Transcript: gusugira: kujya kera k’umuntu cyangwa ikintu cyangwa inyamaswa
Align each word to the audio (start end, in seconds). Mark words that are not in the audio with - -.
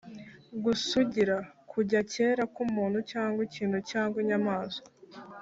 gusugira: 0.63 1.35
kujya 1.71 1.99
kera 2.13 2.43
k’umuntu 2.53 2.97
cyangwa 3.11 3.39
ikintu 3.47 3.77
cyangwa 3.91 4.17
inyamaswa 4.23 4.85